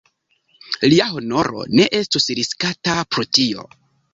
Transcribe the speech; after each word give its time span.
Lia 0.93 1.05
honoro 1.17 1.61
ne 1.81 1.87
estus 1.99 2.27
riskata 2.41 2.97
pro 3.13 3.29
tio. 3.41 3.69